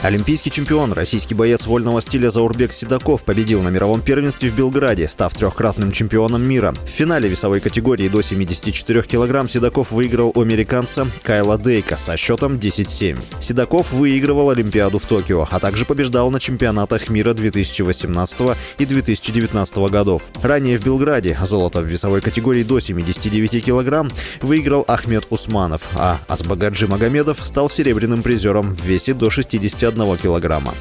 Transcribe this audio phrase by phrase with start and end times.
[0.00, 5.34] Олимпийский чемпион, российский боец вольного стиля Заурбек Седоков победил на мировом первенстве в Белграде, став
[5.34, 6.72] трехкратным чемпионом мира.
[6.84, 12.54] В финале весовой категории до 74 килограмм Седоков выиграл у американца Кайла Дейка со счетом
[12.54, 13.18] 10-7.
[13.40, 20.30] Седоков выигрывал Олимпиаду в Токио, а также побеждал на чемпионатах мира 2018 и 2019 годов.
[20.40, 24.12] Ранее в Белграде золото в весовой категории до 79 килограмм
[24.42, 30.74] выиграл Ахмед Усманов, а Асбагаджи Магомедов стал серебряным призером в весе до 60 1 килограмма.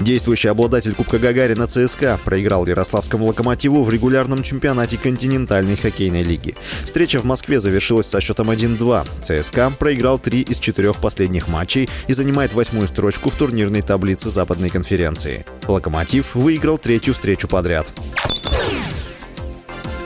[0.00, 6.56] Действующий обладатель Кубка Гагарина ЦСКА проиграл Ярославскому «Локомотиву» в регулярном чемпионате континентальной хоккейной лиги.
[6.84, 9.06] Встреча в Москве завершилась со счетом 1-2.
[9.20, 14.70] ЦСКА проиграл три из четырех последних матчей и занимает восьмую строчку в турнирной таблице Западной
[14.70, 15.44] конференции.
[15.68, 17.92] «Локомотив» выиграл третью встречу подряд.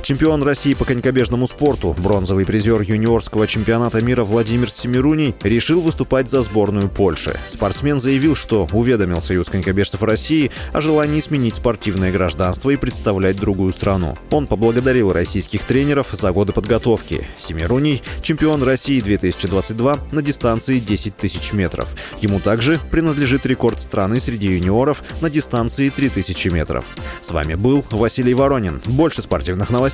[0.05, 6.43] Чемпион России по конькобежному спорту, бронзовый призер юниорского чемпионата мира Владимир Семируний решил выступать за
[6.43, 7.35] сборную Польши.
[7.47, 13.73] Спортсмен заявил, что уведомил Союз конькобежцев России о желании сменить спортивное гражданство и представлять другую
[13.73, 14.19] страну.
[14.31, 17.27] Он поблагодарил российских тренеров за годы подготовки.
[17.39, 21.97] Семируний– чемпион России 2022 на дистанции 10 тысяч метров.
[22.21, 26.85] Ему также принадлежит рекорд страны среди юниоров на дистанции 3000 метров.
[27.23, 28.83] С вами был Василий Воронин.
[28.85, 29.94] Больше спортивных новостей